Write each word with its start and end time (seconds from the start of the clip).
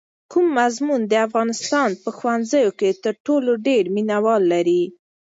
کوم 0.31 0.45
مضمون 0.59 1.01
د 1.07 1.13
افغانستان 1.27 1.89
په 2.03 2.09
ښوونځیو 2.17 2.69
کې 2.79 2.89
تر 3.03 3.13
ټولو 3.25 3.51
ډېر 3.67 3.83
مینه 3.95 4.17
وال 4.25 4.43
لري؟ 4.53 4.83